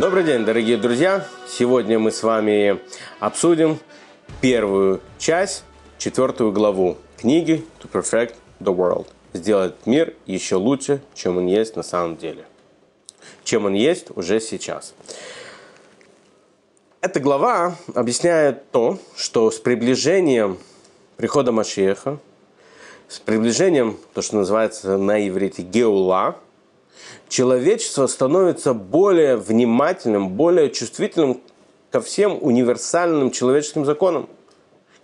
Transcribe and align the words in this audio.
Добрый 0.00 0.24
день, 0.24 0.46
дорогие 0.46 0.78
друзья! 0.78 1.26
Сегодня 1.46 1.98
мы 1.98 2.10
с 2.10 2.22
вами 2.22 2.80
обсудим 3.18 3.78
первую 4.40 5.02
часть, 5.18 5.62
четвертую 5.98 6.52
главу 6.52 6.96
книги 7.18 7.66
«To 7.82 7.90
Perfect 7.92 8.34
the 8.60 8.74
World»– 8.74 9.08
«Сделать 9.34 9.74
мир 9.84 10.14
еще 10.24 10.56
лучше, 10.56 11.02
чем 11.12 11.36
он 11.36 11.48
есть 11.48 11.76
на 11.76 11.82
самом 11.82 12.16
деле». 12.16 12.46
Чем 13.44 13.66
он 13.66 13.74
есть 13.74 14.06
уже 14.16 14.40
сейчас. 14.40 14.94
Эта 17.02 17.20
глава 17.20 17.76
объясняет 17.94 18.70
то, 18.70 18.98
что 19.16 19.50
с 19.50 19.58
приближением 19.58 20.56
прихода 21.18 21.52
Машеха, 21.52 22.16
с 23.06 23.18
приближением, 23.18 23.98
то, 24.14 24.22
что 24.22 24.36
называется 24.36 24.96
на 24.96 25.28
иврите 25.28 25.60
геула– 25.60 26.38
человечество 27.28 28.06
становится 28.06 28.74
более 28.74 29.36
внимательным, 29.36 30.30
более 30.30 30.70
чувствительным 30.70 31.40
ко 31.90 32.00
всем 32.00 32.38
универсальным 32.40 33.30
человеческим 33.30 33.84
законам, 33.84 34.28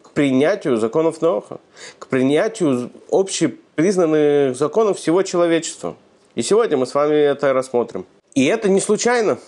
к 0.02 0.10
принятию 0.12 0.76
законов 0.76 1.20
Ноха, 1.20 1.58
к 1.98 2.06
принятию 2.06 2.90
общепризнанных 3.10 4.56
законов 4.56 4.98
всего 4.98 5.22
человечества. 5.22 5.96
И 6.34 6.42
сегодня 6.42 6.76
мы 6.76 6.86
с 6.86 6.94
вами 6.94 7.14
это 7.14 7.52
рассмотрим. 7.52 8.06
И 8.34 8.44
это 8.44 8.68
не 8.68 8.80
случайно, 8.80 9.38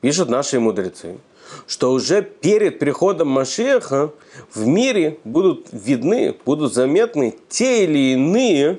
пишут 0.00 0.28
наши 0.28 0.60
мудрецы, 0.60 1.18
что 1.66 1.92
уже 1.92 2.22
перед 2.22 2.78
приходом 2.78 3.28
Машеха 3.28 4.12
в 4.54 4.66
мире 4.66 5.18
будут 5.24 5.68
видны, 5.72 6.36
будут 6.44 6.72
заметны 6.72 7.34
те 7.48 7.84
или 7.84 8.12
иные 8.12 8.78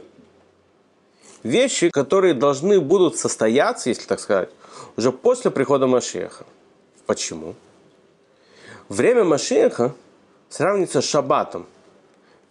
вещи, 1.43 1.89
которые 1.89 2.33
должны 2.33 2.79
будут 2.79 3.17
состояться, 3.17 3.89
если 3.89 4.05
так 4.05 4.19
сказать, 4.19 4.49
уже 4.97 5.11
после 5.11 5.51
прихода 5.51 5.87
Машеха. 5.87 6.45
Почему? 7.05 7.55
Время 8.89 9.23
Машеха 9.23 9.93
сравнится 10.49 11.01
с 11.01 11.05
Шаббатом. 11.05 11.65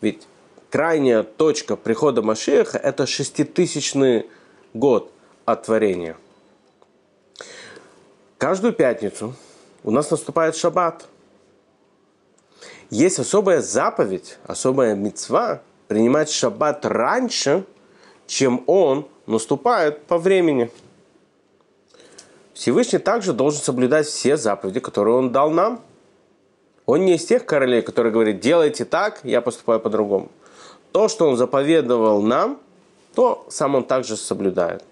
Ведь 0.00 0.26
крайняя 0.70 1.22
точка 1.22 1.76
прихода 1.76 2.22
Машеха– 2.22 2.78
это 2.82 3.06
шеститысячный 3.06 4.26
год 4.74 5.12
от 5.44 5.64
творения. 5.64 6.16
Каждую 8.38 8.72
пятницу 8.72 9.34
у 9.84 9.90
нас 9.90 10.10
наступает 10.10 10.56
Шаббат. 10.56 11.06
Есть 12.88 13.18
особая 13.18 13.60
заповедь, 13.60 14.38
особая 14.44 14.94
мецва 14.94 15.60
принимать 15.88 16.30
Шаббат 16.30 16.84
раньше– 16.86 17.64
чем 18.30 18.62
он 18.68 19.08
наступает 19.26 20.02
по 20.04 20.16
времени. 20.16 20.70
Всевышний 22.54 23.00
также 23.00 23.32
должен 23.32 23.60
соблюдать 23.60 24.06
все 24.06 24.36
заповеди, 24.36 24.78
которые 24.78 25.16
он 25.16 25.32
дал 25.32 25.50
нам. 25.50 25.80
Он 26.86 27.04
не 27.04 27.16
из 27.16 27.24
тех 27.24 27.44
королей, 27.44 27.82
которые 27.82 28.12
говорят, 28.12 28.38
делайте 28.38 28.84
так, 28.84 29.18
я 29.24 29.40
поступаю 29.40 29.80
по-другому. 29.80 30.28
То, 30.92 31.08
что 31.08 31.28
он 31.28 31.36
заповедовал 31.36 32.22
нам, 32.22 32.60
то 33.16 33.44
сам 33.48 33.74
он 33.74 33.82
также 33.82 34.16
соблюдает. 34.16 34.84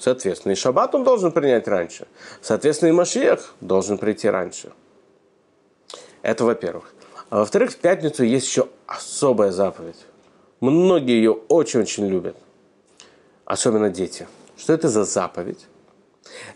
Соответственно, 0.00 0.52
и 0.52 0.56
шаббат 0.56 0.92
он 0.96 1.04
должен 1.04 1.30
принять 1.30 1.68
раньше. 1.68 2.08
Соответственно, 2.42 2.88
и 2.88 2.92
Машиях 2.92 3.54
должен 3.60 3.98
прийти 3.98 4.28
раньше. 4.28 4.72
Это 6.22 6.44
во-первых. 6.44 6.92
А 7.28 7.38
во-вторых, 7.38 7.70
в 7.70 7.76
пятницу 7.76 8.24
есть 8.24 8.48
еще 8.48 8.66
особая 8.86 9.52
заповедь. 9.52 10.06
Многие 10.58 11.18
ее 11.18 11.30
очень-очень 11.30 12.08
любят– 12.08 12.34
особенно 13.50 13.90
дети. 13.90 14.28
Что 14.56 14.72
это 14.72 14.88
за 14.88 15.04
заповедь? 15.04 15.66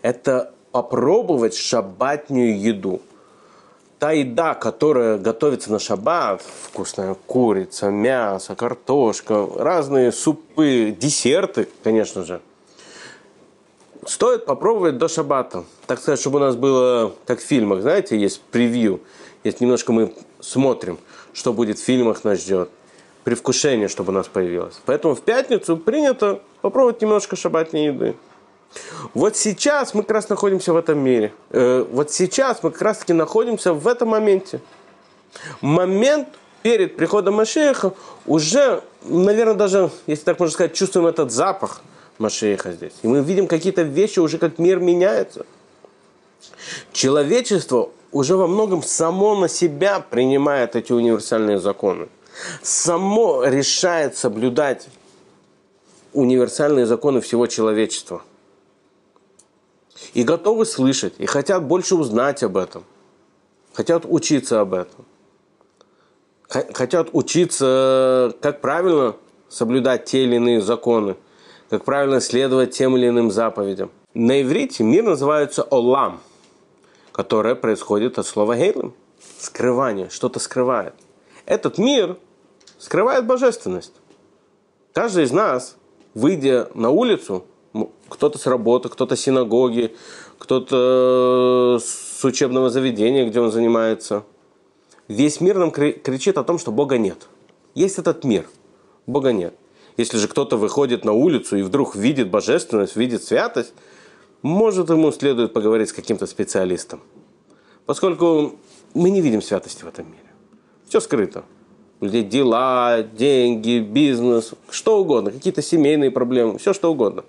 Это 0.01 0.53
попробовать 0.71 1.55
шаббатнюю 1.55 2.59
еду. 2.59 3.01
Та 3.99 4.11
еда, 4.11 4.53
которая 4.53 5.17
готовится 5.17 5.71
на 5.71 5.79
шаббат, 5.79 6.41
вкусная 6.41 7.15
курица, 7.27 7.89
мясо, 7.89 8.55
картошка, 8.55 9.45
разные 9.57 10.11
супы, 10.11 10.95
десерты, 10.97 11.67
конечно 11.83 12.23
же, 12.23 12.41
стоит 14.05 14.45
попробовать 14.45 14.97
до 14.97 15.07
шаббата. 15.09 15.65
Так 15.87 15.99
сказать, 15.99 16.19
чтобы 16.19 16.37
у 16.37 16.41
нас 16.41 16.55
было, 16.55 17.13
как 17.25 17.39
в 17.39 17.43
фильмах, 17.43 17.81
знаете, 17.81 18.17
есть 18.17 18.41
превью, 18.41 19.01
есть 19.43 19.59
немножко 19.59 19.91
мы 19.91 20.13
смотрим, 20.39 20.97
что 21.33 21.51
будет 21.51 21.77
в 21.77 21.83
фильмах 21.83 22.23
нас 22.23 22.39
ждет 22.39 22.69
привкушение, 23.25 23.87
чтобы 23.87 24.11
у 24.11 24.15
нас 24.15 24.27
появилось. 24.27 24.79
Поэтому 24.85 25.15
в 25.15 25.21
пятницу 25.21 25.77
принято 25.77 26.41
попробовать 26.65 26.99
немножко 26.99 27.35
шабатной 27.35 27.85
еды. 27.85 28.15
Вот 29.13 29.37
сейчас 29.37 29.93
мы 29.93 30.01
как 30.01 30.11
раз 30.15 30.29
находимся 30.29 30.73
в 30.73 30.77
этом 30.77 30.97
мире. 30.97 31.31
Э, 31.51 31.85
вот 31.91 32.11
сейчас 32.11 32.63
мы 32.63 32.71
как 32.71 32.81
раз 32.81 32.97
таки 32.97 33.13
находимся 33.13 33.71
в 33.71 33.87
этом 33.87 34.09
моменте. 34.09 34.59
Момент 35.61 36.27
перед 36.63 36.95
приходом 36.95 37.35
Машеха 37.35 37.93
уже, 38.25 38.81
наверное, 39.03 39.53
даже, 39.53 39.91
если 40.07 40.23
так 40.23 40.39
можно 40.39 40.53
сказать, 40.53 40.73
чувствуем 40.73 41.05
этот 41.05 41.31
запах 41.31 41.83
Машеха 42.17 42.71
здесь. 42.71 42.93
И 43.03 43.07
мы 43.07 43.21
видим 43.21 43.45
какие-то 43.45 43.83
вещи 43.83 44.17
уже, 44.17 44.39
как 44.39 44.57
мир 44.57 44.79
меняется. 44.79 45.45
Человечество 46.91 47.91
уже 48.11 48.35
во 48.37 48.47
многом 48.47 48.81
само 48.81 49.35
на 49.35 49.49
себя 49.49 49.99
принимает 49.99 50.75
эти 50.75 50.91
универсальные 50.91 51.59
законы 51.59 52.07
само 52.61 53.43
решает 53.45 54.17
соблюдать 54.17 54.87
универсальные 56.15 56.85
законы 56.85 57.21
всего 57.21 57.47
человечества. 57.47 58.23
И 60.13 60.23
готовы 60.23 60.65
слышать, 60.65 61.13
и 61.17 61.25
хотят 61.25 61.63
больше 61.63 61.95
узнать 61.95 62.43
об 62.43 62.57
этом. 62.57 62.83
Хотят 63.73 64.05
учиться 64.07 64.61
об 64.61 64.73
этом. 64.73 65.05
Хотят 66.47 67.09
учиться, 67.11 68.33
как 68.41 68.61
правильно 68.61 69.15
соблюдать 69.49 70.05
те 70.05 70.23
или 70.23 70.35
иные 70.35 70.61
законы, 70.61 71.17
как 71.69 71.83
правильно 71.83 72.21
следовать 72.21 72.71
тем 72.71 72.95
или 72.95 73.07
иным 73.07 73.31
заповедям. 73.31 73.91
На 74.13 74.41
иврите 74.41 74.83
мир 74.83 75.03
называется 75.03 75.63
Олам, 75.63 76.21
которое 77.11 77.55
происходит 77.55 78.17
от 78.17 78.25
слова 78.25 78.55
Гейлем. 78.55 78.93
Скрывание, 79.39 80.09
что-то 80.09 80.39
скрывает. 80.39 80.93
Этот 81.45 81.77
мир 81.77 82.17
скрывает 82.77 83.25
божественность. 83.25 83.93
Каждый 84.93 85.25
из 85.25 85.31
нас, 85.31 85.75
выйдя 86.15 86.69
на 86.73 86.89
улицу, 86.89 87.45
кто-то 88.09 88.39
с 88.39 88.47
работы, 88.47 88.89
кто-то 88.89 89.15
с 89.15 89.21
синагоги, 89.21 89.95
кто-то 90.39 91.77
с 91.79 92.23
учебного 92.23 92.69
заведения, 92.71 93.27
где 93.27 93.39
он 93.39 93.51
занимается, 93.51 94.23
весь 95.07 95.41
мир 95.41 95.59
нам 95.59 95.69
кричит 95.69 96.37
о 96.39 96.43
том, 96.43 96.57
что 96.57 96.71
Бога 96.71 96.97
нет. 96.97 97.27
Есть 97.75 97.99
этот 97.99 98.23
мир, 98.23 98.47
Бога 99.05 99.33
нет. 99.33 99.53
Если 99.97 100.17
же 100.17 100.27
кто-то 100.27 100.57
выходит 100.57 101.05
на 101.05 101.11
улицу 101.13 101.57
и 101.57 101.61
вдруг 101.61 101.95
видит 101.95 102.29
божественность, 102.29 102.95
видит 102.95 103.23
святость, 103.23 103.73
может 104.41 104.89
ему 104.89 105.11
следует 105.11 105.53
поговорить 105.53 105.89
с 105.89 105.93
каким-то 105.93 106.25
специалистом. 106.27 107.01
Поскольку 107.85 108.55
мы 108.93 109.09
не 109.09 109.21
видим 109.21 109.41
святости 109.41 109.83
в 109.83 109.87
этом 109.87 110.07
мире. 110.07 110.21
Все 110.87 110.99
скрыто 110.99 111.43
людей 112.01 112.23
дела, 112.23 113.03
деньги, 113.03 113.79
бизнес, 113.79 114.53
что 114.69 114.99
угодно, 114.99 115.31
какие-то 115.31 115.61
семейные 115.61 116.11
проблемы, 116.11 116.57
все 116.57 116.73
что 116.73 116.91
угодно. 116.91 117.23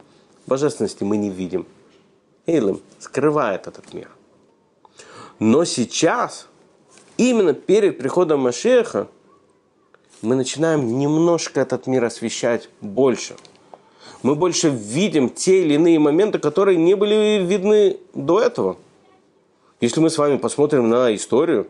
Божественности 0.46 1.05
мы 1.05 1.17
не 1.17 1.31
видим. 1.31 1.67
Эйлем 2.46 2.81
скрывает 2.99 3.67
этот 3.67 3.93
мир. 3.93 4.08
Но 5.38 5.64
сейчас, 5.64 6.46
именно 7.17 7.52
перед 7.52 7.99
приходом 7.99 8.41
Машеха, 8.41 9.08
мы 10.23 10.35
начинаем 10.35 10.99
немножко 10.99 11.61
этот 11.61 11.87
мир 11.87 12.05
освещать 12.05 12.69
больше. 12.81 13.37
Мы 14.23 14.35
больше 14.35 14.70
видим 14.70 15.29
те 15.29 15.62
или 15.62 15.75
иные 15.75 15.99
моменты, 15.99 16.38
которые 16.38 16.79
не 16.79 16.94
были 16.94 17.44
видны 17.44 17.99
до 18.14 18.41
этого. 18.41 18.76
Если 19.81 20.00
мы 20.00 20.08
с 20.08 20.17
вами 20.17 20.38
посмотрим 20.38 20.88
на 20.88 21.14
историю, 21.14 21.69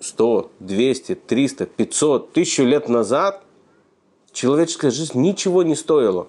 100, 0.00 0.50
200, 0.60 1.14
300, 1.14 1.66
500, 1.66 2.32
тысячу 2.32 2.64
лет 2.64 2.88
назад 2.88 3.42
человеческая 4.32 4.90
жизнь 4.90 5.20
ничего 5.20 5.62
не 5.62 5.74
стоила. 5.74 6.28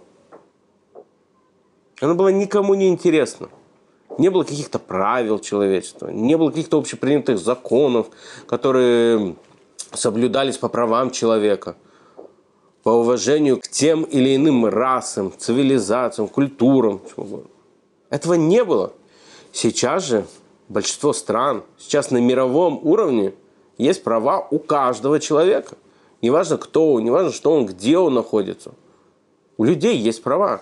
Она 2.01 2.15
была 2.15 2.31
никому 2.31 2.73
не 2.73 2.89
интересна. 2.89 3.49
Не 4.17 4.29
было 4.29 4.43
каких-то 4.43 4.77
правил 4.77 5.39
человечества, 5.39 6.09
не 6.09 6.37
было 6.37 6.49
каких-то 6.49 6.77
общепринятых 6.77 7.39
законов, 7.39 8.07
которые 8.45 9.35
соблюдались 9.93 10.57
по 10.57 10.67
правам 10.67 11.11
человека, 11.11 11.77
по 12.83 12.89
уважению 12.89 13.61
к 13.61 13.67
тем 13.69 14.03
или 14.03 14.35
иным 14.35 14.65
расам, 14.65 15.31
цивилизациям, 15.37 16.27
культурам. 16.27 17.01
Этого 18.09 18.33
не 18.33 18.65
было. 18.65 18.91
Сейчас 19.53 20.05
же 20.05 20.25
большинство 20.67 21.13
стран, 21.13 21.63
сейчас 21.77 22.11
на 22.11 22.17
мировом 22.17 22.79
уровне 22.83 23.33
есть 23.83 24.03
права 24.03 24.47
у 24.51 24.59
каждого 24.59 25.19
человека. 25.19 25.75
Неважно, 26.21 26.57
кто 26.57 26.93
он, 26.93 27.03
неважно, 27.03 27.31
что 27.31 27.51
он, 27.51 27.65
где 27.65 27.97
он 27.97 28.13
находится. 28.13 28.73
У 29.57 29.63
людей 29.63 29.97
есть 29.97 30.21
права. 30.21 30.61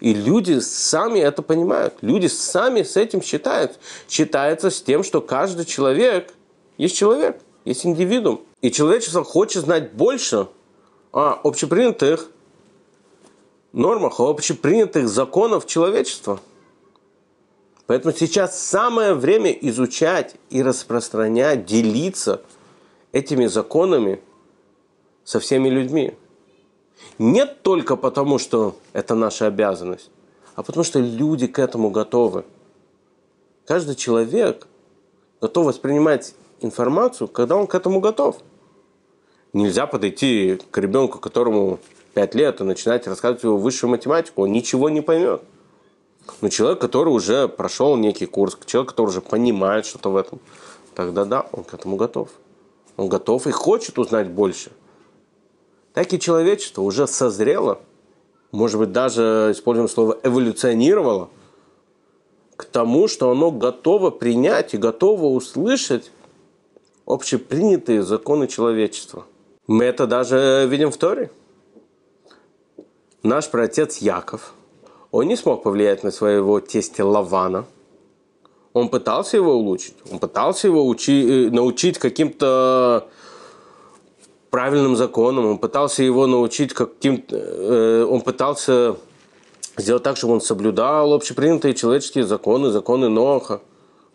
И 0.00 0.14
люди 0.14 0.58
сами 0.60 1.20
это 1.20 1.42
понимают. 1.42 1.94
Люди 2.00 2.26
сами 2.26 2.82
с 2.82 2.96
этим 2.96 3.22
считают. 3.22 3.78
Считается 4.08 4.70
с 4.70 4.82
тем, 4.82 5.04
что 5.04 5.20
каждый 5.20 5.64
человек 5.66 6.32
есть 6.78 6.96
человек, 6.96 7.40
есть 7.64 7.84
индивидуум. 7.84 8.40
И 8.62 8.70
человечество 8.70 9.22
хочет 9.22 9.64
знать 9.64 9.92
больше 9.92 10.48
о 11.12 11.38
общепринятых 11.44 12.30
нормах, 13.72 14.18
о 14.18 14.30
общепринятых 14.30 15.08
законах 15.08 15.66
человечества. 15.66 16.40
Поэтому 17.90 18.14
сейчас 18.14 18.56
самое 18.56 19.14
время 19.14 19.50
изучать 19.50 20.36
и 20.48 20.62
распространять, 20.62 21.66
делиться 21.66 22.40
этими 23.10 23.46
законами 23.46 24.20
со 25.24 25.40
всеми 25.40 25.68
людьми. 25.68 26.14
Нет 27.18 27.64
только 27.64 27.96
потому, 27.96 28.38
что 28.38 28.76
это 28.92 29.16
наша 29.16 29.48
обязанность, 29.48 30.08
а 30.54 30.62
потому 30.62 30.84
что 30.84 31.00
люди 31.00 31.48
к 31.48 31.58
этому 31.58 31.90
готовы. 31.90 32.44
Каждый 33.66 33.96
человек 33.96 34.68
готов 35.40 35.66
воспринимать 35.66 36.36
информацию, 36.60 37.26
когда 37.26 37.56
он 37.56 37.66
к 37.66 37.74
этому 37.74 37.98
готов. 37.98 38.36
Нельзя 39.52 39.88
подойти 39.88 40.60
к 40.70 40.78
ребенку, 40.78 41.18
которому 41.18 41.80
5 42.14 42.34
лет, 42.36 42.60
и 42.60 42.62
начинать 42.62 43.08
рассказывать 43.08 43.42
его 43.42 43.56
высшую 43.56 43.90
математику, 43.90 44.42
он 44.42 44.52
ничего 44.52 44.88
не 44.90 45.00
поймет. 45.00 45.42
Но 46.40 46.48
человек, 46.48 46.80
который 46.80 47.08
уже 47.08 47.48
прошел 47.48 47.96
некий 47.96 48.26
курс, 48.26 48.58
человек, 48.66 48.90
который 48.90 49.08
уже 49.08 49.20
понимает 49.20 49.86
что-то 49.86 50.10
в 50.10 50.16
этом, 50.16 50.40
тогда 50.94 51.24
да, 51.24 51.46
он 51.52 51.64
к 51.64 51.74
этому 51.74 51.96
готов. 51.96 52.28
Он 52.96 53.08
готов 53.08 53.46
и 53.46 53.50
хочет 53.50 53.98
узнать 53.98 54.28
больше– 54.28 54.70
так 55.92 56.12
и 56.12 56.20
человечество 56.20 56.82
уже 56.82 57.06
созрело, 57.06 57.80
может 58.52 58.78
быть, 58.78 58.92
даже, 58.92 59.48
используем 59.52 59.88
слово, 59.88 60.18
эволюционировало 60.22 61.30
к 62.56 62.64
тому, 62.64 63.08
что 63.08 63.30
оно 63.30 63.50
готово 63.50 64.10
принять 64.10 64.74
и 64.74 64.76
готово 64.76 65.26
услышать 65.26 66.12
общепринятые 67.06 68.02
законы 68.02 68.46
человечества. 68.46 69.24
Мы 69.66 69.84
это 69.84 70.06
даже 70.06 70.66
видим 70.68 70.92
в 70.92 70.96
Торе. 70.96 71.30
Наш 73.22 73.50
праотец 73.50 73.98
Яков, 73.98 74.54
он 75.10 75.26
не 75.26 75.36
смог 75.36 75.62
повлиять 75.62 76.04
на 76.04 76.10
своего 76.10 76.60
тестя 76.60 77.04
Лавана. 77.04 77.66
Он 78.72 78.88
пытался 78.88 79.36
его 79.36 79.54
улучшить, 79.54 79.94
он 80.12 80.20
пытался 80.20 80.68
его 80.68 80.86
учи, 80.86 81.46
э, 81.46 81.50
научить 81.50 81.98
каким-то 81.98 83.08
правильным 84.50 84.96
законом, 84.96 85.46
он 85.46 85.58
пытался 85.58 86.04
его 86.04 86.26
научить 86.26 86.72
каким-то... 86.72 87.36
Э, 87.36 88.04
он 88.08 88.20
пытался 88.20 88.96
сделать 89.76 90.04
так, 90.04 90.16
чтобы 90.16 90.34
он 90.34 90.40
соблюдал 90.40 91.12
общепринятые 91.14 91.74
человеческие 91.74 92.24
законы, 92.24 92.70
законы 92.70 93.08
Ноха. 93.08 93.60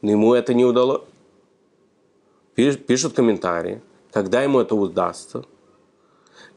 Но 0.02 0.12
ему 0.12 0.34
это 0.34 0.54
не 0.54 0.64
удалось. 0.64 1.02
Пишут 2.56 3.14
комментарии, 3.14 3.82
когда 4.12 4.42
ему 4.42 4.62
это 4.62 4.76
удастся, 4.76 5.44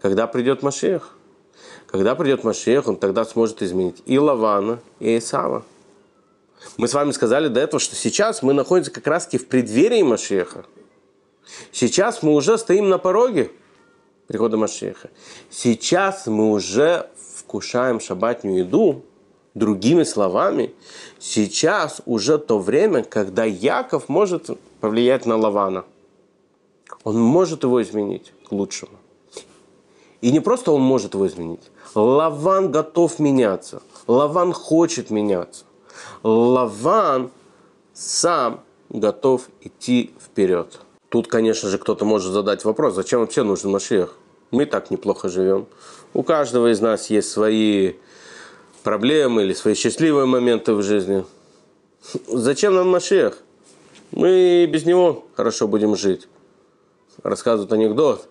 когда 0.00 0.28
придет 0.28 0.62
Машех. 0.62 1.17
Когда 1.88 2.14
придет 2.14 2.44
Машех, 2.44 2.86
он 2.86 2.96
тогда 2.96 3.24
сможет 3.24 3.62
изменить 3.62 4.02
и 4.04 4.18
Лавана, 4.18 4.80
и 5.00 5.16
Исава. 5.18 5.64
Мы 6.76 6.86
с 6.86 6.92
вами 6.92 7.12
сказали 7.12 7.48
до 7.48 7.60
этого, 7.60 7.80
что 7.80 7.96
сейчас 7.96 8.42
мы 8.42 8.52
находимся 8.52 8.90
как 8.90 9.06
раз 9.06 9.26
в 9.26 9.46
преддверии 9.46 10.02
Машеха. 10.02 10.66
Сейчас 11.72 12.22
мы 12.22 12.34
уже 12.34 12.58
стоим 12.58 12.90
на 12.90 12.98
пороге 12.98 13.50
прихода 14.26 14.58
Машеха. 14.58 15.08
Сейчас 15.48 16.26
мы 16.26 16.50
уже 16.50 17.08
вкушаем 17.38 18.00
шабатнюю 18.00 18.58
еду, 18.58 19.02
другими 19.54 20.02
словами, 20.02 20.74
сейчас 21.18 22.02
уже 22.04 22.36
то 22.38 22.58
время, 22.58 23.02
когда 23.02 23.44
Яков 23.44 24.10
может 24.10 24.50
повлиять 24.80 25.24
на 25.24 25.36
Лавана. 25.36 25.86
Он 27.02 27.18
может 27.18 27.62
его 27.62 27.82
изменить 27.82 28.34
к 28.46 28.52
лучшему. 28.52 28.92
И 30.20 30.32
не 30.32 30.40
просто 30.40 30.72
он 30.72 30.80
может 30.80 31.14
его 31.14 31.26
изменить. 31.26 31.70
Лаван 31.94 32.70
готов 32.70 33.18
меняться. 33.18 33.82
Лаван 34.06 34.52
хочет 34.52 35.10
меняться. 35.10 35.64
Лаван 36.22 37.30
сам 37.94 38.60
готов 38.88 39.48
идти 39.60 40.12
вперед. 40.20 40.80
Тут, 41.08 41.28
конечно 41.28 41.68
же, 41.68 41.78
кто-то 41.78 42.04
может 42.04 42.32
задать 42.32 42.64
вопрос, 42.64 42.94
зачем 42.94 43.20
вообще 43.20 43.42
нужен 43.42 43.70
Машех? 43.70 44.16
Мы 44.50 44.66
так 44.66 44.90
неплохо 44.90 45.28
живем. 45.28 45.66
У 46.14 46.22
каждого 46.22 46.72
из 46.72 46.80
нас 46.80 47.10
есть 47.10 47.30
свои 47.30 47.94
проблемы 48.82 49.42
или 49.42 49.52
свои 49.52 49.74
счастливые 49.74 50.26
моменты 50.26 50.74
в 50.74 50.82
жизни. 50.82 51.24
Зачем 52.26 52.74
нам 52.74 52.88
Машех? 52.88 53.38
Мы 54.10 54.66
без 54.66 54.84
него 54.84 55.26
хорошо 55.34 55.68
будем 55.68 55.96
жить. 55.96 56.28
Рассказывают 57.22 57.72
анекдот, 57.72 58.28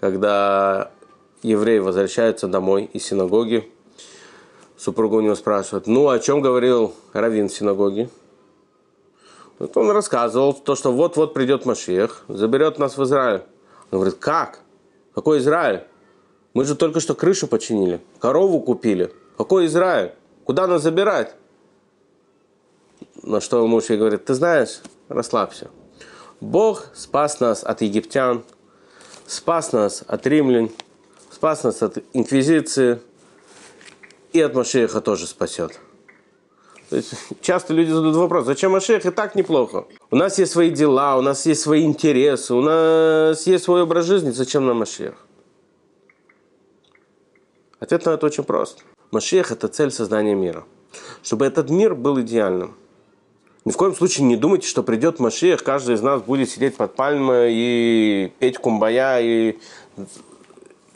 когда 0.00 0.90
еврей 1.46 1.78
возвращается 1.78 2.48
домой 2.48 2.90
из 2.92 3.04
синагоги, 3.04 3.70
супруга 4.76 5.14
у 5.14 5.20
него 5.20 5.36
спрашивает, 5.36 5.86
ну, 5.86 6.08
о 6.08 6.18
чем 6.18 6.40
говорил 6.40 6.92
раввин 7.12 7.48
в 7.48 7.52
синагоге? 7.52 8.10
Вот 9.58 9.76
он 9.76 9.90
рассказывал 9.90 10.52
то, 10.52 10.74
что 10.74 10.92
вот-вот 10.92 11.32
придет 11.32 11.64
Машех, 11.64 12.24
заберет 12.28 12.78
нас 12.78 12.98
в 12.98 13.04
Израиль. 13.04 13.42
Он 13.90 14.00
говорит, 14.00 14.16
как? 14.18 14.60
Какой 15.14 15.38
Израиль? 15.38 15.84
Мы 16.52 16.64
же 16.64 16.74
только 16.74 17.00
что 17.00 17.14
крышу 17.14 17.46
починили, 17.46 18.00
корову 18.18 18.60
купили. 18.60 19.12
Какой 19.38 19.66
Израиль? 19.66 20.12
Куда 20.44 20.66
нас 20.66 20.82
забирать? 20.82 21.34
На 23.22 23.40
что 23.40 23.66
муж 23.66 23.88
ей 23.90 23.98
говорит, 23.98 24.24
ты 24.24 24.34
знаешь, 24.34 24.80
расслабься. 25.08 25.70
Бог 26.40 26.86
спас 26.94 27.40
нас 27.40 27.64
от 27.64 27.82
египтян, 27.82 28.42
спас 29.26 29.72
нас 29.72 30.04
от 30.06 30.26
римлян, 30.26 30.70
спас 31.36 31.64
нас 31.64 31.82
от 31.82 31.98
инквизиции 32.14 32.98
и 34.32 34.40
от 34.40 34.54
Машеха 34.54 35.02
тоже 35.02 35.26
спасет. 35.26 35.78
То 36.88 36.96
есть 36.96 37.12
часто 37.42 37.74
люди 37.74 37.90
задают 37.90 38.16
вопрос, 38.16 38.46
зачем 38.46 38.72
Машех 38.72 39.04
и 39.04 39.10
так 39.10 39.34
неплохо? 39.34 39.84
У 40.10 40.16
нас 40.16 40.38
есть 40.38 40.52
свои 40.52 40.70
дела, 40.70 41.18
у 41.18 41.20
нас 41.20 41.44
есть 41.44 41.60
свои 41.60 41.84
интересы, 41.84 42.54
у 42.54 42.62
нас 42.62 43.46
есть 43.46 43.64
свой 43.64 43.82
образ 43.82 44.06
жизни, 44.06 44.30
зачем 44.30 44.66
нам 44.66 44.78
Машех? 44.78 45.14
Ответ 47.80 48.06
на 48.06 48.10
это 48.10 48.24
очень 48.24 48.44
прост. 48.44 48.84
Машех– 49.10 49.52
это 49.52 49.68
цель 49.68 49.90
создания 49.90 50.34
мира. 50.34 50.64
Чтобы 51.22 51.44
этот 51.44 51.68
мир 51.68 51.94
был 51.94 52.18
идеальным. 52.20 52.76
Ни 53.66 53.72
в 53.72 53.76
коем 53.76 53.94
случае 53.94 54.26
не 54.26 54.36
думайте, 54.36 54.66
что 54.68 54.82
придет 54.82 55.18
Машех, 55.18 55.62
каждый 55.62 55.96
из 55.96 56.00
нас 56.00 56.22
будет 56.22 56.48
сидеть 56.48 56.76
под 56.76 56.94
пальмой 56.94 57.52
и 57.52 58.32
петь 58.38 58.56
кумбая 58.56 59.20
и, 59.20 59.58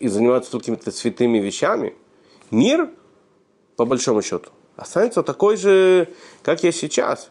и 0.01 0.09
заниматься 0.09 0.51
какими-то 0.51 0.91
святыми 0.91 1.39
вещами. 1.39 1.95
Мир, 2.51 2.91
по 3.77 3.85
большому 3.85 4.23
счету, 4.23 4.51
останется 4.77 5.23
такой 5.23 5.57
же, 5.57 6.09
как 6.43 6.65
есть 6.65 6.79
сейчас. 6.79 7.31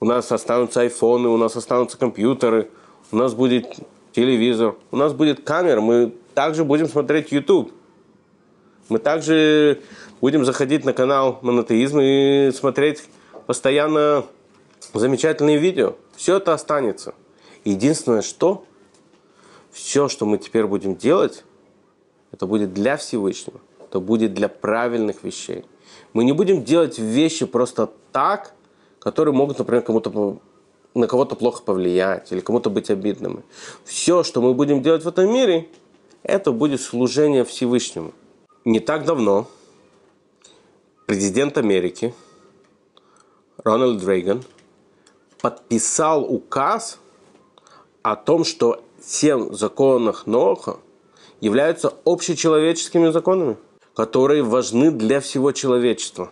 У 0.00 0.04
нас 0.04 0.32
останутся 0.32 0.80
айфоны, 0.80 1.28
у 1.28 1.36
нас 1.36 1.54
останутся 1.54 1.96
компьютеры, 1.96 2.70
у 3.12 3.16
нас 3.16 3.34
будет 3.34 3.76
телевизор, 4.12 4.76
у 4.90 4.96
нас 4.96 5.12
будет 5.12 5.44
камера, 5.44 5.80
мы 5.80 6.14
также 6.34 6.64
будем 6.64 6.88
смотреть 6.88 7.30
YouTube. 7.30 7.72
Мы 8.88 8.98
также 8.98 9.82
будем 10.20 10.44
заходить 10.44 10.84
на 10.84 10.92
канал 10.92 11.38
Монотеизм 11.42 11.98
и 12.00 12.50
смотреть 12.54 13.04
постоянно 13.46 14.24
замечательные 14.94 15.58
видео. 15.58 15.94
Все 16.14 16.36
это 16.36 16.54
останется. 16.54 17.14
Единственное, 17.64 18.22
что 18.22 18.64
все, 19.72 20.08
что 20.08 20.24
мы 20.24 20.38
теперь 20.38 20.66
будем 20.66 20.96
делать, 20.96 21.44
это 22.32 22.46
будет 22.46 22.72
для 22.74 22.96
Всевышнего. 22.96 23.60
Это 23.80 24.00
будет 24.00 24.34
для 24.34 24.48
правильных 24.48 25.22
вещей. 25.22 25.64
Мы 26.12 26.24
не 26.24 26.32
будем 26.32 26.64
делать 26.64 26.98
вещи 26.98 27.46
просто 27.46 27.90
так, 28.12 28.52
которые 28.98 29.34
могут, 29.34 29.58
например, 29.58 29.82
кому-то 29.82 30.38
на 30.94 31.06
кого-то 31.06 31.36
плохо 31.36 31.62
повлиять 31.62 32.32
или 32.32 32.40
кому-то 32.40 32.70
быть 32.70 32.90
обидными. 32.90 33.42
Все, 33.84 34.22
что 34.22 34.40
мы 34.40 34.54
будем 34.54 34.82
делать 34.82 35.04
в 35.04 35.08
этом 35.08 35.30
мире, 35.32 35.68
это 36.22 36.52
будет 36.52 36.80
служение 36.80 37.44
Всевышнему. 37.44 38.12
Не 38.64 38.80
так 38.80 39.04
давно 39.04 39.46
президент 41.06 41.58
Америки 41.58 42.14
Рональд 43.62 44.02
Рейган 44.04 44.42
подписал 45.40 46.24
указ 46.24 46.98
о 48.02 48.16
том, 48.16 48.44
что 48.44 48.82
семь 49.00 49.52
законов 49.52 50.26
Ноха 50.26 50.78
являются 51.40 51.92
общечеловеческими 52.04 53.10
законами 53.10 53.56
которые 53.96 54.42
важны 54.42 54.90
для 54.90 55.20
всего 55.20 55.52
человечества. 55.52 56.30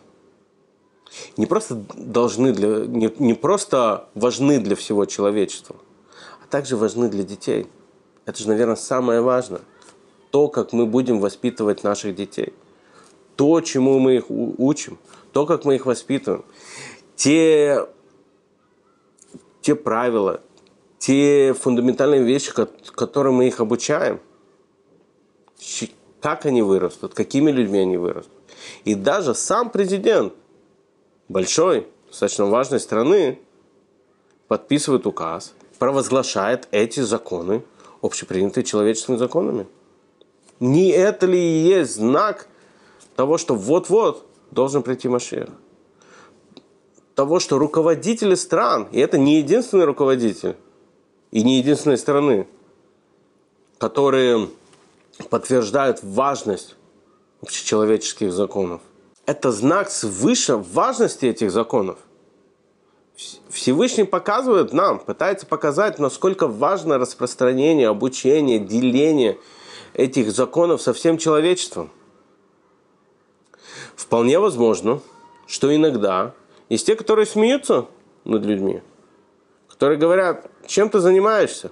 Не 1.39 1.47
просто 1.47 1.83
должны 1.97 2.53
для, 2.53 2.85
не, 2.87 3.11
не 3.19 3.33
просто 3.33 4.09
важны 4.15 4.61
для 4.61 4.77
всего 4.77 5.07
человечества, 5.07 5.77
а 6.43 6.47
также 6.47 6.77
важны 6.77 7.09
для 7.09 7.25
детей. 7.25 7.67
Это 8.27 8.39
же, 8.39 8.49
наверное, 8.49 8.77
самое 8.77 9.23
важное. 9.23 9.63
То, 10.31 10.49
как 10.49 10.75
мы 10.75 10.85
будем 10.85 11.21
воспитывать 11.21 11.85
наших 11.85 12.15
детей. 12.15 12.53
то, 13.37 13.61
чему 13.61 13.99
мы 13.99 14.17
их 14.17 14.27
учим, 14.29 14.99
то, 15.33 15.47
как 15.47 15.65
мы 15.65 15.75
их 15.77 15.87
воспитываем, 15.87 16.45
те, 17.17 17.87
те 19.61 19.75
правила, 19.75 20.41
те 20.99 21.55
фундаментальные 21.55 22.23
вещи, 22.23 22.53
которые 22.53 23.33
мы 23.33 23.49
их 23.49 23.59
обучаем, 23.61 24.21
как 26.21 26.47
они 26.47 26.63
вырастут, 26.63 27.15
какими 27.15 27.51
людьми 27.51 27.81
они 27.81 27.97
вырастут. 27.97 28.33
И 28.85 28.95
даже 28.95 29.35
сам 29.35 29.71
президент 29.71 30.33
большой, 31.29 31.87
достаточно 32.09 32.47
важной 32.47 32.81
страны 32.81 33.39
подписывает 34.49 35.07
указ, 35.07 35.55
провозглашает 35.79 36.69
эти 36.71 37.01
законы 37.01 37.63
общепринятые 38.01 38.65
человеческими 38.65 39.17
законами. 39.17 39.67
Не 40.61 40.91
это 40.91 41.27
ли 41.27 41.39
и 41.39 41.69
есть 41.69 41.97
знак 41.97 42.49
того, 43.17 43.39
что 43.39 43.55
вот-вот 43.55 44.27
должен 44.51 44.83
прийти 44.83 45.09
Машех? 45.09 45.49
Того, 47.15 47.39
что 47.39 47.59
руководители 47.59 48.35
стран, 48.35 48.89
и 48.93 48.99
это 48.99 49.19
не 49.19 49.39
единственный 49.39 49.85
руководитель, 49.85 50.57
и 51.31 51.43
не 51.43 51.59
единственной 51.59 51.99
страны, 51.99 52.47
которые 53.79 54.49
подтверждают 55.31 56.01
важность 56.03 56.77
общечеловеческих 57.43 58.33
законов. 58.33 58.81
Это 59.27 59.53
знак 59.53 59.91
свыше 59.91 60.57
важности 60.57 61.27
этих 61.27 61.51
законов. 61.51 61.99
Всевышний 63.49 64.05
показывает 64.05 64.73
нам, 64.73 64.99
пытается 64.99 65.47
показать, 65.47 65.99
насколько 65.99 66.49
важно 66.49 66.99
распространение, 66.99 67.89
обучение, 67.89 68.59
деление 68.59 69.39
этих 69.93 70.33
законов 70.33 70.83
со 70.83 70.93
всем 70.93 71.17
человечеством. 71.17 71.91
Вполне 73.95 74.41
возможно, 74.41 75.01
что 75.47 75.75
иногда 75.75 76.35
есть 76.69 76.87
те, 76.87 76.97
которые 76.97 77.27
смеются 77.27 77.87
над 78.25 78.45
людьми, 78.45 78.83
которые 79.69 79.99
говорят, 79.99 80.51
чем 80.67 80.91
ты 80.91 80.99
занимаешься? 80.99 81.71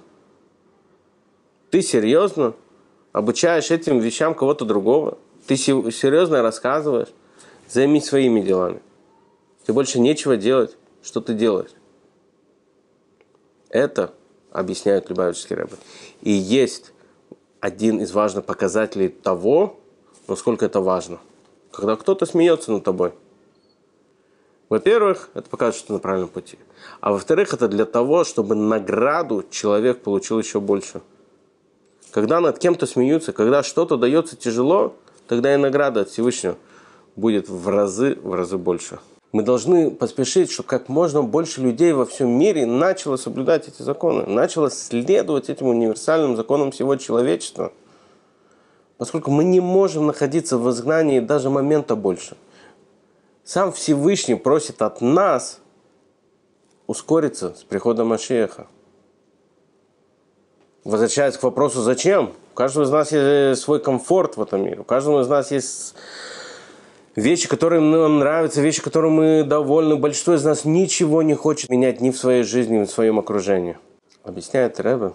Ты 1.69 1.81
серьезно 1.81 2.53
обучаешь 3.13 3.71
этим 3.71 3.99
вещам 3.99 4.35
кого-то 4.35 4.65
другого? 4.65 5.17
Ты 5.47 5.55
серьезно 5.55 6.41
рассказываешь? 6.41 7.09
Займись 7.69 8.05
своими 8.05 8.41
делами. 8.41 8.81
Тебе 9.63 9.75
больше 9.75 9.99
нечего 9.99 10.35
делать. 10.35 10.75
Что 11.01 11.21
ты 11.21 11.33
делаешь? 11.33 11.71
Это, 13.69 14.13
объясняют 14.51 15.09
Любавические 15.09 15.59
рыбы, 15.59 15.77
и 16.21 16.31
есть 16.31 16.93
один 17.59 17.99
из 17.99 18.11
важных 18.11 18.45
показателей 18.45 19.09
того, 19.09 19.79
насколько 20.27 20.65
это 20.65 20.79
важно. 20.79 21.19
Когда 21.71 21.95
кто-то 21.95 22.25
смеется 22.25 22.71
над 22.71 22.83
тобой. 22.83 23.13
Во-первых, 24.69 25.29
это 25.33 25.49
показывает, 25.49 25.75
что 25.75 25.87
ты 25.87 25.93
на 25.93 25.99
правильном 25.99 26.29
пути. 26.29 26.57
А 27.01 27.11
во-вторых, 27.11 27.53
это 27.53 27.67
для 27.67 27.85
того, 27.85 28.23
чтобы 28.23 28.55
награду 28.55 29.43
человек 29.49 30.01
получил 30.01 30.39
еще 30.39 30.59
больше. 30.59 31.01
Когда 32.13 32.39
над 32.39 32.59
кем-то 32.59 32.85
смеются, 32.85 33.33
когда 33.33 33.63
что-то 33.63 33.97
дается 33.97 34.35
тяжело, 34.35 34.93
тогда 35.27 35.51
и 35.55 35.57
награда 35.57 36.01
от 36.01 36.09
Всевышнего 36.09 36.57
будет 37.15 37.49
в 37.49 37.67
разы, 37.67 38.19
в 38.21 38.35
разы 38.35 38.59
больше. 38.59 38.99
Мы 39.31 39.41
должны 39.41 39.89
поспешить, 39.89 40.51
чтобы 40.51 40.69
как 40.69 40.89
можно 40.89 41.23
больше 41.23 41.59
людей 41.59 41.91
во 41.91 42.05
всем 42.05 42.29
мире 42.29 42.67
начало 42.67 43.17
соблюдать 43.17 43.67
эти 43.67 43.81
законы, 43.81 44.27
начало 44.27 44.69
следовать 44.69 45.49
этим 45.49 45.65
универсальным 45.65 46.35
законам 46.35 46.69
всего 46.69 46.95
человечества. 46.97 47.73
Поскольку 48.99 49.31
мы 49.31 49.43
не 49.43 49.59
можем 49.59 50.05
находиться 50.05 50.59
в 50.59 50.69
изгнании 50.69 51.19
даже 51.19 51.49
момента 51.49 51.95
больше. 51.95 52.37
Сам 53.43 53.71
Всевышний 53.71 54.35
просит 54.35 54.83
от 54.83 55.01
нас 55.01 55.59
ускориться 56.85 57.55
с 57.57 57.63
приходом 57.63 58.09
Машеха. 58.09 58.67
Возвращаясь 60.83 61.37
к 61.37 61.43
вопросу 61.43 61.81
«Зачем?», 61.81 62.33
у 62.51 62.55
каждого 62.55 62.83
из 62.83 62.89
нас 62.89 63.11
есть 63.11 63.61
свой 63.61 63.79
комфорт 63.79 64.35
в 64.35 64.41
этом 64.41 64.63
мире, 64.63 64.81
у 64.81 64.83
каждого 64.83 65.21
из 65.21 65.27
нас 65.27 65.49
есть 65.51 65.95
вещи, 67.15 67.47
которые 67.47 67.79
нам 67.79 68.19
нравятся, 68.19 68.61
вещи, 68.61 68.81
которым 68.81 69.13
мы 69.13 69.43
довольны. 69.43 69.95
Большинство 69.95 70.33
из 70.33 70.43
нас 70.43 70.65
ничего 70.65 71.21
не 71.21 71.35
хочет 71.35 71.69
менять 71.69 72.01
ни 72.01 72.11
в 72.11 72.17
своей 72.17 72.43
жизни, 72.43 72.79
ни 72.79 72.83
в 72.83 72.91
своем 72.91 73.17
окружении. 73.17 73.77
Объясняет 74.23 74.79
Рэбе, 74.79 75.13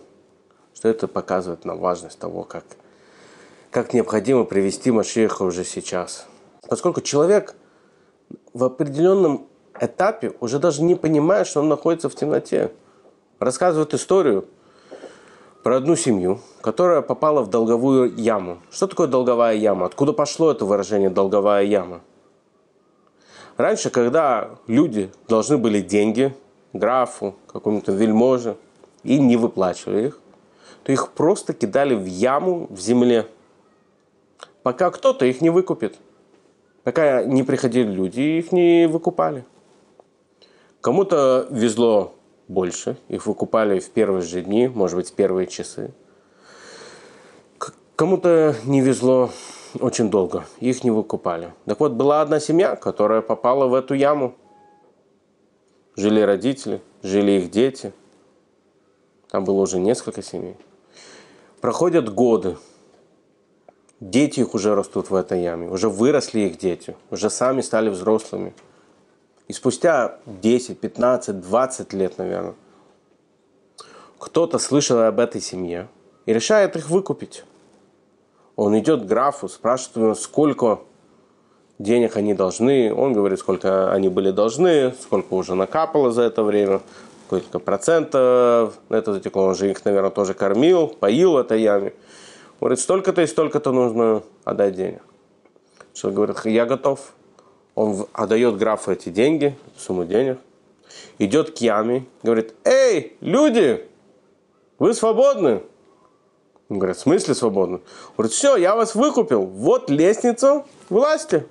что 0.74 0.88
это 0.88 1.06
показывает 1.06 1.66
нам 1.66 1.78
важность 1.78 2.18
того, 2.18 2.44
как, 2.44 2.64
как 3.70 3.92
необходимо 3.92 4.44
привести 4.44 4.90
Машиха 4.90 5.42
уже 5.42 5.64
сейчас. 5.64 6.26
Поскольку 6.66 7.02
человек 7.02 7.54
в 8.54 8.64
определенном 8.64 9.46
этапе 9.78 10.32
уже 10.40 10.58
даже 10.58 10.82
не 10.82 10.94
понимает, 10.94 11.46
что 11.46 11.60
он 11.60 11.68
находится 11.68 12.08
в 12.08 12.14
темноте. 12.14 12.72
Рассказывает 13.38 13.94
историю 13.94 14.46
про 15.62 15.76
одну 15.76 15.96
семью, 15.96 16.40
которая 16.60 17.02
попала 17.02 17.42
в 17.42 17.50
долговую 17.50 18.14
яму. 18.16 18.58
Что 18.70 18.86
такое 18.86 19.06
долговая 19.06 19.54
яма? 19.54 19.86
Откуда 19.86 20.12
пошло 20.12 20.50
это 20.50 20.64
выражение 20.64 21.10
долговая 21.10 21.64
яма? 21.64 22.00
Раньше, 23.56 23.90
когда 23.90 24.50
люди 24.66 25.10
должны 25.28 25.58
были 25.58 25.80
деньги 25.80 26.34
графу, 26.72 27.34
какому-то 27.48 27.92
вельможе, 27.92 28.56
и 29.02 29.18
не 29.18 29.36
выплачивали 29.36 30.08
их, 30.08 30.20
то 30.84 30.92
их 30.92 31.10
просто 31.10 31.52
кидали 31.52 31.94
в 31.94 32.04
яму 32.04 32.66
в 32.70 32.78
земле, 32.80 33.26
пока 34.62 34.90
кто-то 34.90 35.24
их 35.26 35.40
не 35.40 35.50
выкупит. 35.50 35.96
Пока 36.84 37.24
не 37.24 37.42
приходили 37.42 37.90
люди, 37.90 38.20
их 38.20 38.52
не 38.52 38.86
выкупали. 38.86 39.44
Кому-то 40.80 41.46
везло 41.50 42.14
больше. 42.48 42.96
Их 43.08 43.26
выкупали 43.26 43.78
в 43.78 43.90
первые 43.90 44.22
же 44.22 44.42
дни, 44.42 44.68
может 44.68 44.96
быть, 44.96 45.10
в 45.10 45.14
первые 45.14 45.46
часы. 45.46 45.92
Кому-то 47.94 48.54
не 48.64 48.80
везло 48.80 49.30
очень 49.80 50.10
долго, 50.10 50.44
их 50.60 50.84
не 50.84 50.90
выкупали. 50.90 51.52
Так 51.66 51.80
вот, 51.80 51.92
была 51.92 52.22
одна 52.22 52.40
семья, 52.40 52.76
которая 52.76 53.20
попала 53.20 53.66
в 53.66 53.74
эту 53.74 53.94
яму. 53.94 54.34
Жили 55.96 56.20
родители, 56.20 56.80
жили 57.02 57.32
их 57.32 57.50
дети. 57.50 57.92
Там 59.30 59.44
было 59.44 59.60
уже 59.60 59.80
несколько 59.80 60.22
семей. 60.22 60.56
Проходят 61.60 62.14
годы. 62.14 62.56
Дети 64.00 64.40
их 64.40 64.54
уже 64.54 64.76
растут 64.76 65.10
в 65.10 65.14
этой 65.16 65.42
яме. 65.42 65.68
Уже 65.68 65.88
выросли 65.88 66.40
их 66.40 66.56
дети. 66.56 66.96
Уже 67.10 67.30
сами 67.30 67.62
стали 67.62 67.88
взрослыми. 67.90 68.54
И 69.48 69.54
спустя 69.54 70.18
10, 70.26 70.78
15, 70.78 71.40
20 71.40 71.92
лет, 71.94 72.18
наверное, 72.18 72.54
кто-то 74.18 74.58
слышал 74.58 75.00
об 75.00 75.18
этой 75.20 75.40
семье 75.40 75.88
и 76.26 76.34
решает 76.34 76.76
их 76.76 76.90
выкупить. 76.90 77.44
Он 78.56 78.78
идет 78.78 79.02
к 79.02 79.06
графу, 79.06 79.48
спрашивает 79.48 79.96
его, 79.96 80.14
сколько 80.14 80.80
денег 81.78 82.16
они 82.16 82.34
должны. 82.34 82.92
Он 82.92 83.14
говорит, 83.14 83.38
сколько 83.38 83.90
они 83.90 84.08
были 84.08 84.32
должны, 84.32 84.92
сколько 85.00 85.32
уже 85.32 85.54
накапало 85.54 86.10
за 86.10 86.22
это 86.22 86.42
время, 86.42 86.82
сколько 87.26 87.58
процентов 87.58 88.74
это 88.90 89.14
затекло. 89.14 89.44
Он 89.44 89.54
же 89.54 89.70
их, 89.70 89.82
наверное, 89.84 90.10
тоже 90.10 90.34
кормил, 90.34 90.88
поил 90.88 91.32
в 91.32 91.36
этой 91.38 91.62
яме. 91.62 91.94
Говорит, 92.60 92.80
столько-то 92.80 93.22
и 93.22 93.26
столько-то 93.26 93.72
нужно 93.72 94.22
отдать 94.44 94.74
денег. 94.74 95.02
Человек 95.94 96.16
говорит, 96.16 96.44
я 96.44 96.66
готов 96.66 97.12
он 97.78 98.08
отдает 98.12 98.56
графу 98.56 98.90
эти 98.90 99.08
деньги, 99.08 99.56
сумму 99.76 100.04
денег, 100.04 100.40
идет 101.18 101.56
к 101.56 101.58
яме, 101.58 102.06
говорит, 102.24 102.52
эй, 102.64 103.16
люди, 103.20 103.86
вы 104.80 104.94
свободны? 104.94 105.62
Он 106.68 106.78
говорит, 106.80 106.96
в 106.96 107.00
смысле 107.00 107.36
свободны? 107.36 107.76
Он 107.76 107.82
говорит, 108.16 108.32
все, 108.32 108.56
я 108.56 108.74
вас 108.74 108.96
выкупил, 108.96 109.46
вот 109.46 109.90
лестница 109.90 110.64
власти. 110.88 111.46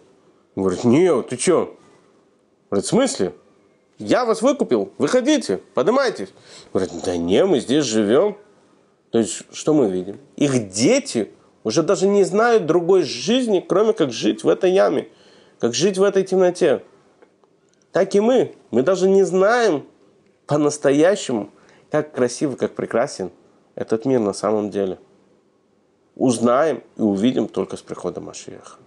Он 0.56 0.64
говорит, 0.64 0.84
нет, 0.84 1.30
ты 1.30 1.38
что? 1.38 1.78
Говорит, 2.70 2.86
в 2.86 2.90
смысле? 2.90 3.34
Я 3.98 4.26
вас 4.26 4.42
выкупил, 4.42 4.92
выходите, 4.98 5.62
поднимайтесь. 5.76 6.34
Говорит, 6.74 6.92
да 7.06 7.16
не, 7.16 7.46
мы 7.46 7.62
здесь 7.62 7.86
живем. 7.86 8.36
То 9.12 9.20
есть, 9.20 9.44
что 9.54 9.74
мы 9.74 9.90
видим? 9.90 10.20
Их 10.36 10.72
дети 10.72 11.32
уже 11.64 11.84
даже 11.84 12.06
не 12.06 12.26
знают 12.26 12.66
другой 12.66 13.04
жизни, 13.04 13.66
кроме 13.66 13.94
как 13.94 14.12
жить 14.12 14.44
в 14.44 14.50
этой 14.50 14.74
яме 14.74 15.08
как 15.60 15.74
жить 15.74 15.98
в 15.98 16.04
этой 16.04 16.24
темноте. 16.24 16.84
Так 17.92 18.14
и 18.16 18.20
мы. 18.20 18.56
Мы 18.72 18.84
даже 18.84 19.10
не 19.10 19.24
знаем 19.24 19.86
по-настоящему, 20.46 21.50
как 21.90 22.14
красиво, 22.14 22.56
как 22.56 22.76
прекрасен 22.76 23.32
этот 23.76 24.06
мир 24.06 24.20
на 24.20 24.34
самом 24.34 24.70
деле. 24.70 25.00
Узнаем 26.16 26.84
и 26.98 27.02
увидим 27.02 27.48
только 27.48 27.78
с 27.78 27.82
приходом 27.82 28.26
Машиаха. 28.26 28.78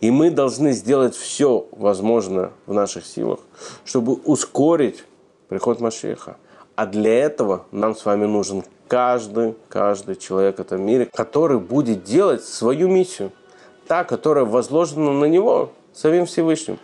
И 0.00 0.10
мы 0.10 0.30
должны 0.30 0.72
сделать 0.72 1.14
все 1.14 1.66
возможное 1.72 2.52
в 2.66 2.72
наших 2.72 3.04
силах, 3.04 3.40
чтобы 3.84 4.14
ускорить 4.14 5.04
приход 5.48 5.80
Машиаха. 5.80 6.36
А 6.74 6.86
для 6.86 7.12
этого 7.12 7.66
нам 7.70 7.94
с 7.94 8.04
вами 8.04 8.24
нужен 8.24 8.64
каждый, 8.86 9.56
каждый 9.68 10.16
человек 10.16 10.56
в 10.56 10.60
этом 10.60 10.82
мире, 10.82 11.06
который 11.12 11.58
будет 11.58 12.04
делать 12.04 12.44
свою 12.44 12.88
миссию– 12.88 13.30
та, 13.88 14.04
которая 14.04 14.44
возложена 14.44 15.12
на 15.12 15.24
него 15.24 15.72
самим 15.92 16.26
Всевышним. 16.26 16.78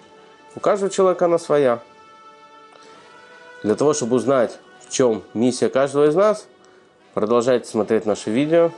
У 0.57 0.61
каждого 0.61 0.91
человека 0.91 1.27
она 1.27 1.39
своя. 1.39 1.81
Для 3.63 3.75
того, 3.75 3.93
чтобы 3.93 4.17
узнать, 4.17 4.59
в 4.81 4.93
чем 4.93 5.23
миссия 5.35 5.69
каждого 5.69 6.09
из 6.09 6.15
нас, 6.15 6.47
продолжайте 7.13 7.69
смотреть 7.69 8.07
наши 8.07 8.31
видео, 8.31 8.71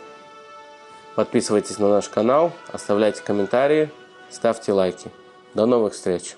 подписывайтесь 1.15 1.79
на 1.79 1.89
наш 1.89 2.09
канал, 2.09 2.53
оставляйте 2.73 3.23
комментарии, 3.23 3.91
ставьте 4.31 4.73
лайки. 4.73 5.11
До 5.55 5.67
новых 5.67 5.95
встреч! 5.95 6.37